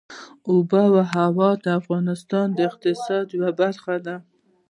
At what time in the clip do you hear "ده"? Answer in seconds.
4.05-4.15